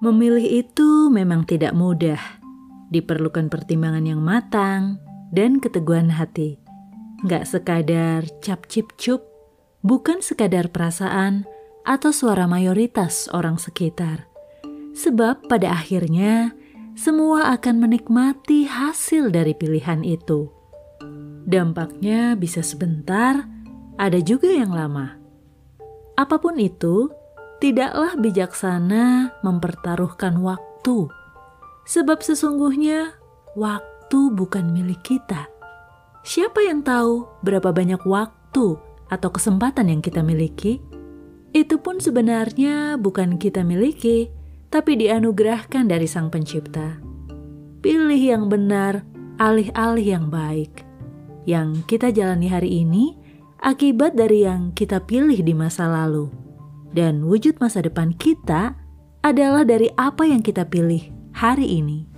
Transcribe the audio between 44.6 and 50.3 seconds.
tapi dianugerahkan dari Sang Pencipta. Pilih yang benar, alih-alih yang